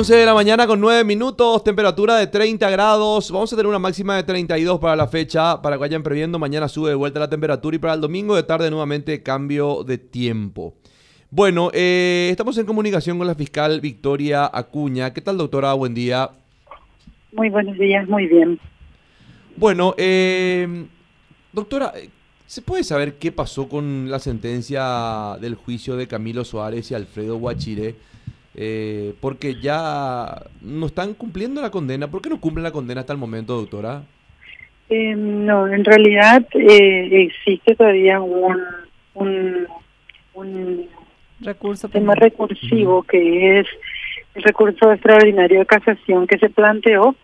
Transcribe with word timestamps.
11 0.00 0.14
de 0.14 0.24
la 0.24 0.32
mañana 0.32 0.66
con 0.66 0.80
9 0.80 1.04
minutos, 1.04 1.62
temperatura 1.62 2.16
de 2.16 2.26
30 2.26 2.70
grados. 2.70 3.30
Vamos 3.30 3.52
a 3.52 3.56
tener 3.56 3.66
una 3.66 3.78
máxima 3.78 4.16
de 4.16 4.22
32 4.22 4.80
para 4.80 4.96
la 4.96 5.06
fecha, 5.06 5.60
para 5.60 5.76
que 5.76 5.80
vayan 5.80 6.02
previendo. 6.02 6.38
Mañana 6.38 6.68
sube 6.68 6.88
de 6.88 6.94
vuelta 6.94 7.20
la 7.20 7.28
temperatura 7.28 7.76
y 7.76 7.78
para 7.78 7.92
el 7.92 8.00
domingo 8.00 8.34
de 8.34 8.42
tarde 8.42 8.70
nuevamente 8.70 9.22
cambio 9.22 9.84
de 9.84 9.98
tiempo. 9.98 10.72
Bueno, 11.30 11.70
eh, 11.74 12.28
estamos 12.30 12.56
en 12.56 12.64
comunicación 12.64 13.18
con 13.18 13.26
la 13.26 13.34
fiscal 13.34 13.78
Victoria 13.82 14.50
Acuña. 14.50 15.12
¿Qué 15.12 15.20
tal, 15.20 15.36
doctora? 15.36 15.74
Buen 15.74 15.92
día. 15.92 16.30
Muy 17.32 17.50
buenos 17.50 17.76
días, 17.76 18.08
muy 18.08 18.26
bien. 18.26 18.58
Bueno, 19.54 19.94
eh, 19.98 20.86
doctora, 21.52 21.92
¿se 22.46 22.62
puede 22.62 22.84
saber 22.84 23.18
qué 23.18 23.32
pasó 23.32 23.68
con 23.68 24.10
la 24.10 24.18
sentencia 24.18 25.36
del 25.42 25.56
juicio 25.56 25.96
de 25.96 26.06
Camilo 26.08 26.46
Suárez 26.46 26.90
y 26.90 26.94
Alfredo 26.94 27.36
Guachire? 27.36 28.08
Eh, 28.54 29.14
porque 29.20 29.60
ya 29.60 30.42
no 30.60 30.86
están 30.86 31.14
cumpliendo 31.14 31.62
la 31.62 31.70
condena. 31.70 32.10
¿Por 32.10 32.20
qué 32.20 32.28
no 32.28 32.40
cumplen 32.40 32.64
la 32.64 32.72
condena 32.72 33.00
hasta 33.00 33.12
el 33.12 33.18
momento, 33.18 33.56
doctora? 33.56 34.02
Eh, 34.88 35.14
no, 35.14 35.68
en 35.68 35.84
realidad 35.84 36.44
eh, 36.54 37.26
existe 37.26 37.76
todavía 37.76 38.20
un, 38.20 38.58
un, 39.14 39.66
un 40.34 40.88
recurso 41.40 41.88
tema 41.88 42.16
recursivo 42.16 43.04
que 43.04 43.60
es 43.60 43.66
el 44.34 44.42
recurso 44.42 44.92
extraordinario 44.92 45.60
de 45.60 45.66
casación 45.66 46.26
que 46.26 46.38
se 46.38 46.50
planteó, 46.50 47.14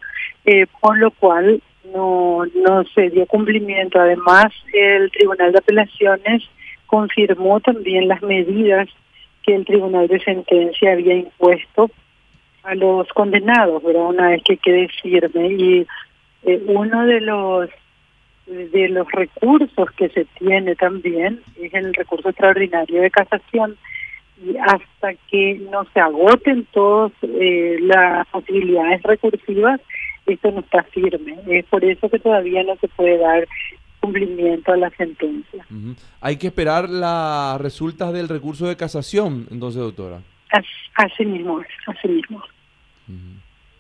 eh, 0.44 0.66
por 0.80 0.96
lo 0.98 1.10
cual 1.10 1.60
no, 1.92 2.44
no 2.46 2.84
se 2.94 3.10
dio 3.10 3.26
cumplimiento. 3.26 3.98
Además, 3.98 4.52
el 4.72 5.10
Tribunal 5.10 5.52
de 5.52 5.58
Apelaciones 5.58 6.44
confirmó 6.86 7.60
también 7.60 8.06
las 8.06 8.22
medidas 8.22 8.88
que 9.46 9.54
el 9.54 9.64
Tribunal 9.64 10.08
de 10.08 10.20
Sentencia 10.20 10.92
había 10.92 11.14
impuesto 11.14 11.90
a 12.64 12.74
los 12.74 13.08
condenados, 13.08 13.82
¿verdad? 13.82 14.08
Una 14.08 14.30
vez 14.30 14.42
que 14.42 14.56
quede 14.56 14.88
firme. 15.00 15.46
Y 15.52 15.86
eh, 16.44 16.62
uno 16.66 17.06
de 17.06 17.20
los 17.20 17.70
de 18.46 18.88
los 18.90 19.10
recursos 19.10 19.90
que 19.96 20.08
se 20.10 20.24
tiene 20.38 20.76
también 20.76 21.40
es 21.60 21.74
el 21.74 21.92
recurso 21.92 22.28
extraordinario 22.28 23.02
de 23.02 23.10
casación 23.10 23.76
y 24.40 24.56
hasta 24.56 25.14
que 25.28 25.60
no 25.70 25.84
se 25.92 25.98
agoten 25.98 26.64
todas 26.70 27.10
eh, 27.22 27.78
las 27.80 28.26
posibilidades 28.28 29.02
recursivas, 29.02 29.80
esto 30.26 30.52
no 30.52 30.60
está 30.60 30.82
firme. 30.84 31.38
Es 31.48 31.64
por 31.66 31.84
eso 31.84 32.08
que 32.08 32.18
todavía 32.18 32.62
no 32.62 32.76
se 32.76 32.88
puede 32.88 33.18
dar 33.18 33.48
cumplimiento 34.06 34.72
a 34.72 34.76
la 34.76 34.90
sentencia. 34.90 35.66
Hay 36.20 36.36
que 36.36 36.46
esperar 36.48 36.88
las 36.88 37.60
resultas 37.60 38.12
del 38.12 38.28
recurso 38.28 38.66
de 38.66 38.76
casación, 38.76 39.46
entonces, 39.50 39.80
doctora. 39.82 40.20
Así, 40.94 41.24
mismo 41.24 41.60
así 41.86 42.08
mismo. 42.08 42.42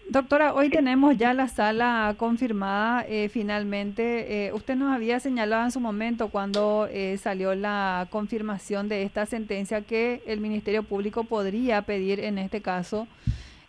Doctora, 0.08 0.54
hoy 0.54 0.68
tenemos 0.68 1.16
ya 1.16 1.32
la 1.34 1.48
sala 1.48 2.14
confirmada 2.16 3.04
eh, 3.08 3.28
finalmente. 3.28 4.46
Eh, 4.46 4.52
usted 4.52 4.76
nos 4.76 4.94
había 4.94 5.18
señalado 5.18 5.64
en 5.64 5.70
su 5.72 5.80
momento 5.80 6.28
cuando 6.28 6.88
eh, 6.90 7.16
salió 7.18 7.54
la 7.54 8.06
confirmación 8.10 8.88
de 8.88 9.02
esta 9.02 9.26
sentencia 9.26 9.82
que 9.82 10.22
el 10.26 10.40
Ministerio 10.40 10.82
Público 10.82 11.24
podría 11.24 11.82
pedir 11.82 12.20
en 12.20 12.38
este 12.38 12.60
caso 12.60 13.06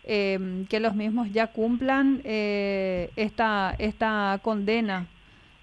que 0.06 0.80
los 0.80 0.94
mismos 0.94 1.30
ya 1.34 1.48
cumplan 1.48 2.22
esta, 2.24 3.74
esta 3.78 4.40
condena 4.40 5.06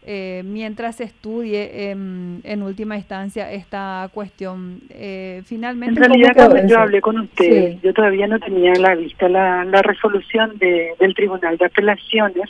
eh, 0.08 0.44
mientras 0.45 0.97
se 0.97 1.03
estudie 1.03 1.90
en 1.91 2.62
última 2.62 2.96
instancia 2.96 3.52
esta 3.52 4.07
cuestión. 4.13 4.81
Eh, 4.90 5.41
finalmente, 5.46 6.00
en 6.00 6.12
realidad, 6.12 6.68
yo 6.68 6.80
hablé 6.80 7.02
con 7.02 7.19
usted, 7.19 7.78
yo 7.81 7.91
todavía 7.91 8.28
no 8.28 8.40
tenía 8.40 8.74
a 8.74 8.80
la 8.80 8.96
vista 8.96 9.28
la, 9.28 9.66
la 9.66 9.81
resolución 9.81 10.57
de, 10.59 10.91
del 11.00 11.16
Tribunal 11.16 11.57
de 11.57 11.66
Apelaciones, 11.66 12.50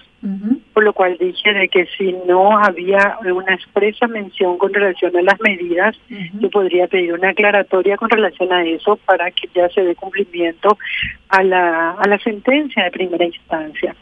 por 0.73 0.83
lo 0.83 0.91
cual 0.91 1.17
dije 1.17 1.53
de 1.53 1.69
que 1.69 1.85
si 1.97 2.13
no 2.27 2.57
había 2.57 3.17
una 3.21 3.53
expresa 3.53 4.07
mención 4.07 4.57
con 4.57 4.73
relación 4.73 5.15
a 5.15 5.21
las 5.21 5.39
medidas, 5.39 5.95
yo 6.39 6.49
podría 6.49 6.87
pedir 6.87 7.13
una 7.13 7.29
aclaratoria 7.29 7.95
con 7.95 8.09
relación 8.09 8.51
a 8.51 8.65
eso 8.65 8.97
para 9.05 9.31
que 9.31 9.47
ya 9.53 9.69
se 9.69 9.81
dé 9.81 9.95
cumplimiento 9.95 10.77
a 11.29 11.43
la, 11.43 11.91
a 11.91 12.07
la 12.07 12.19
sentencia 12.19 12.83
de 12.83 12.91
primera 12.91 13.25
instancia. 13.25 13.95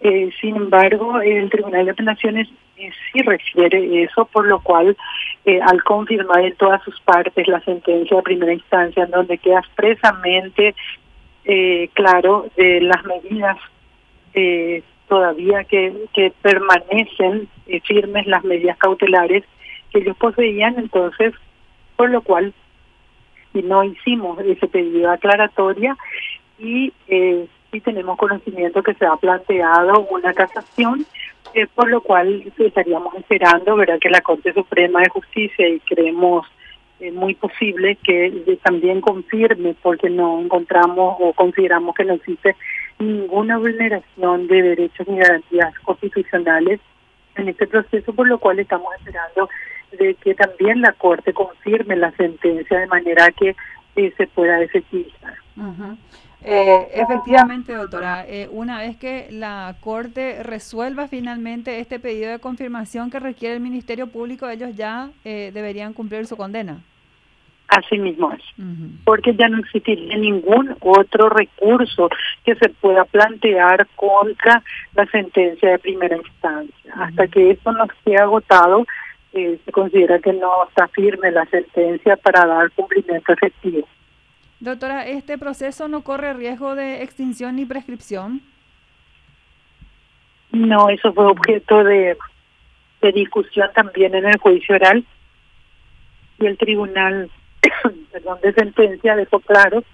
Eh, 0.00 0.30
sin 0.40 0.56
embargo, 0.56 1.20
el 1.20 1.48
Tribunal 1.50 1.86
de 1.86 1.92
Apelaciones 1.92 2.48
eh, 2.76 2.90
sí 3.12 3.22
refiere 3.22 4.02
eso, 4.02 4.26
por 4.26 4.46
lo 4.46 4.60
cual, 4.60 4.96
eh, 5.44 5.60
al 5.60 5.82
confirmar 5.84 6.44
en 6.44 6.54
todas 6.56 6.82
sus 6.82 7.00
partes 7.00 7.48
la 7.48 7.60
sentencia 7.60 8.16
de 8.16 8.22
primera 8.22 8.52
instancia, 8.52 9.04
en 9.04 9.10
donde 9.10 9.38
queda 9.38 9.60
expresamente 9.60 10.74
claro 11.94 12.46
de 12.58 12.82
las 12.82 13.02
medidas 13.06 13.56
todavía 15.08 15.64
que, 15.64 15.94
que 16.12 16.30
permanecen 16.42 17.48
firmes, 17.84 18.26
las 18.26 18.44
medidas 18.44 18.76
cautelares 18.76 19.44
que 19.90 20.00
ellos 20.00 20.14
poseían, 20.18 20.78
entonces, 20.78 21.32
por 21.96 22.10
lo 22.10 22.20
cual, 22.20 22.52
y 23.54 23.62
no 23.62 23.82
hicimos 23.82 24.38
ese 24.40 24.66
pedido 24.68 25.10
aclaratoria 25.10 25.96
y 26.58 26.92
eh, 27.08 27.46
tenemos 27.80 28.16
conocimiento 28.16 28.82
que 28.82 28.94
se 28.94 29.06
ha 29.06 29.16
planteado 29.16 30.06
una 30.10 30.32
casación, 30.32 31.06
eh, 31.54 31.66
por 31.74 31.88
lo 31.88 32.00
cual 32.00 32.52
estaríamos 32.58 33.14
esperando 33.14 33.76
¿verdad? 33.76 33.98
que 34.00 34.10
la 34.10 34.20
Corte 34.20 34.52
Suprema 34.52 35.00
de 35.00 35.08
Justicia 35.08 35.68
y 35.68 35.80
creemos 35.80 36.46
eh, 37.00 37.12
muy 37.12 37.34
posible 37.34 37.96
que 37.96 38.58
también 38.62 39.00
confirme 39.00 39.74
porque 39.82 40.10
no 40.10 40.40
encontramos 40.40 41.16
o 41.20 41.32
consideramos 41.32 41.94
que 41.94 42.04
no 42.04 42.14
existe 42.14 42.56
ninguna 42.98 43.58
vulneración 43.58 44.48
de 44.48 44.62
derechos 44.62 45.06
ni 45.06 45.18
garantías 45.18 45.78
constitucionales 45.80 46.80
en 47.36 47.48
este 47.48 47.66
proceso, 47.66 48.12
por 48.12 48.26
lo 48.26 48.38
cual 48.38 48.58
estamos 48.58 48.92
esperando 48.96 49.48
de 49.92 50.14
que 50.16 50.34
también 50.34 50.80
la 50.80 50.92
Corte 50.92 51.32
confirme 51.32 51.96
la 51.96 52.10
sentencia 52.12 52.78
de 52.78 52.86
manera 52.86 53.30
que 53.32 53.54
eh, 53.96 54.12
se 54.16 54.26
pueda 54.26 54.60
efectivizar. 54.60 55.34
Eh, 56.44 56.88
efectivamente, 56.94 57.74
doctora, 57.74 58.24
eh, 58.26 58.48
una 58.50 58.78
vez 58.78 58.96
que 58.96 59.26
la 59.30 59.74
Corte 59.80 60.42
resuelva 60.44 61.08
finalmente 61.08 61.80
este 61.80 61.98
pedido 61.98 62.30
de 62.30 62.38
confirmación 62.38 63.10
que 63.10 63.18
requiere 63.18 63.56
el 63.56 63.60
Ministerio 63.60 64.06
Público, 64.06 64.48
ellos 64.48 64.76
ya 64.76 65.10
eh, 65.24 65.50
deberían 65.52 65.94
cumplir 65.94 66.26
su 66.26 66.36
condena. 66.36 66.80
Así 67.66 67.98
mismo 67.98 68.32
es, 68.32 68.42
porque 69.04 69.34
ya 69.34 69.46
no 69.46 69.58
existiría 69.58 70.16
ningún 70.16 70.74
otro 70.80 71.28
recurso 71.28 72.08
que 72.42 72.54
se 72.54 72.70
pueda 72.70 73.04
plantear 73.04 73.86
contra 73.94 74.62
la 74.94 75.04
sentencia 75.10 75.72
de 75.72 75.78
primera 75.78 76.16
instancia. 76.16 76.94
Hasta 76.94 77.28
que 77.28 77.50
eso 77.50 77.70
no 77.72 77.84
esté 77.84 78.16
agotado, 78.16 78.86
se 79.32 79.70
considera 79.70 80.18
que 80.18 80.32
no 80.32 80.66
está 80.66 80.88
firme 80.88 81.30
la 81.30 81.44
sentencia 81.44 82.16
para 82.16 82.46
dar 82.46 82.70
cumplimiento 82.70 83.34
efectivo. 83.34 83.86
Doctora, 84.60 85.06
¿este 85.06 85.38
proceso 85.38 85.86
no 85.86 86.02
corre 86.02 86.34
riesgo 86.34 86.74
de 86.74 87.02
extinción 87.02 87.56
ni 87.56 87.64
prescripción? 87.64 88.42
No, 90.50 90.88
eso 90.88 91.12
fue 91.12 91.26
objeto 91.26 91.84
de, 91.84 92.16
discusión 93.14 93.70
también 93.74 94.14
en 94.16 94.26
el 94.26 94.38
juicio 94.38 94.74
oral. 94.74 95.04
Y 96.40 96.46
el 96.46 96.58
tribunal 96.58 97.30
perdón, 98.12 98.38
de 98.42 98.52
sentencia 98.52 99.14
dejó 99.14 99.38
claro 99.40 99.84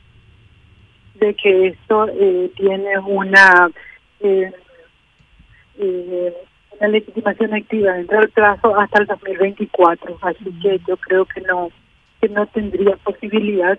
de 1.15 1.35
que 1.35 1.69
esto 1.69 2.09
eh, 2.09 2.51
tiene 2.57 2.99
una 2.99 3.71
eh, 4.21 4.53
eh, 5.79 6.35
una 6.79 6.89
legitimación 6.89 7.55
activa 7.55 7.93
dentro 7.93 8.19
del 8.19 8.31
plazo 8.31 8.79
hasta 8.79 9.01
el 9.01 9.07
2024 9.07 10.19
así 10.23 10.45
que 10.61 10.81
yo 10.87 10.97
creo 10.97 11.25
que 11.25 11.41
no 11.43 11.71
que 12.21 12.29
no 12.29 12.47
tendría 12.47 12.97
posibilidad 12.97 13.79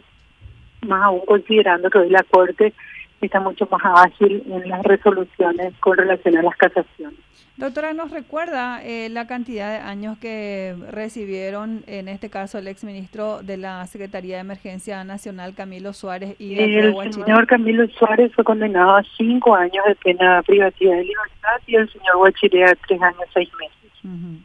más 0.86 1.04
aún 1.04 1.22
considerando 1.26 1.90
que 1.90 1.98
hoy 1.98 2.10
la 2.10 2.24
Corte 2.24 2.74
está 3.22 3.40
mucho 3.40 3.68
más 3.72 3.82
ágil 4.06 4.44
en 4.48 4.70
las 4.70 4.84
resoluciones 4.84 5.74
con 5.80 5.98
relación 5.98 6.38
a 6.38 6.44
las 6.44 6.56
casaciones. 6.56 7.20
Doctora, 7.58 7.94
¿nos 7.94 8.12
recuerda 8.12 8.84
eh, 8.84 9.08
la 9.10 9.28
cantidad 9.28 9.72
de 9.72 9.78
años 9.78 10.18
que 10.18 10.76
recibieron, 10.92 11.86
en 11.88 12.10
este 12.10 12.30
caso, 12.30 12.58
el 12.58 12.68
exministro 12.68 13.44
de 13.44 13.56
la 13.56 13.88
Secretaría 13.88 14.36
de 14.36 14.42
Emergencia 14.42 15.02
Nacional, 15.06 15.56
Camilo 15.56 15.94
Suárez? 15.94 16.36
y 16.38 16.60
El 16.60 17.14
señor 17.14 17.48
Camilo 17.48 17.88
Suárez 17.98 18.34
fue 18.36 18.44
condenado 18.44 18.98
a 18.98 19.04
cinco 19.16 19.56
años 19.56 19.86
de 19.88 19.96
pena 19.96 20.44
privativa 20.44 20.96
de 20.96 21.04
libertad 21.04 21.62
y 21.66 21.76
el 21.76 21.90
señor 21.90 22.18
Guachire 22.18 22.66
a 22.66 22.76
tres 22.76 23.02
años, 23.02 23.24
seis 23.34 23.50
meses. 23.58 24.42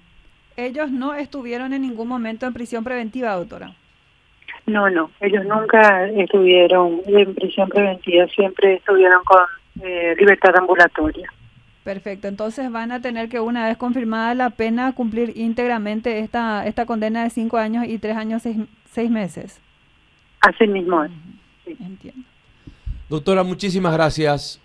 ¿Ellos 0.57 0.93
no 0.93 1.15
estuvieron 1.15 1.73
en 1.73 1.83
ningún 1.83 2.07
momento 2.07 2.47
en 2.47 2.53
prisión 2.53 2.85
preventiva, 2.85 3.35
doctora? 3.35 3.75
No, 4.67 4.89
no, 4.89 5.11
ellos 5.21 5.45
nunca 5.45 6.07
estuvieron 6.07 7.01
en 7.07 7.35
prisión 7.35 7.69
preventiva, 7.69 8.27
siempre 8.29 8.75
estuvieron 8.75 9.23
con 9.25 9.41
eh, 9.83 10.15
libertad 10.19 10.57
ambulatoria. 10.57 11.33
Perfecto, 11.85 12.29
entonces 12.29 12.71
van 12.71 12.93
a 12.93 13.01
tener 13.01 13.29
que 13.29 13.41
una 13.41 13.67
vez 13.67 13.77
confirmada 13.77 14.35
la 14.35 14.51
pena 14.51 14.93
cumplir 14.95 15.33
íntegramente 15.35 16.19
esta 16.19 16.67
esta 16.67 16.85
condena 16.85 17.25
de 17.25 17.31
cinco 17.31 17.57
años 17.57 17.87
y 17.87 17.99
tres 17.99 18.17
años 18.17 18.43
seis, 18.43 18.59
seis 18.91 19.11
meses. 19.11 19.61
Así 20.41 20.67
mismo. 20.67 21.05
Entiendo. 21.67 22.23
Doctora, 23.09 23.43
muchísimas 23.43 23.93
gracias. 23.93 24.61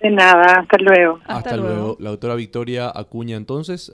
De 0.00 0.10
nada, 0.10 0.60
hasta 0.60 0.76
luego. 0.78 1.20
Hasta, 1.26 1.56
luego. 1.56 1.96
La 2.00 2.10
doctora 2.10 2.34
Victoria 2.34 2.90
Acuña 2.94 3.36
entonces. 3.36 3.92